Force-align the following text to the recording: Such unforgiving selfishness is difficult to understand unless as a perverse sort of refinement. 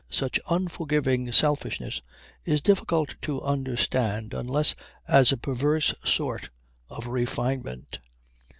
Such 0.09 0.39
unforgiving 0.49 1.31
selfishness 1.31 2.01
is 2.43 2.59
difficult 2.63 3.13
to 3.21 3.39
understand 3.43 4.33
unless 4.33 4.73
as 5.07 5.31
a 5.31 5.37
perverse 5.37 5.93
sort 6.03 6.49
of 6.89 7.05
refinement. 7.05 7.99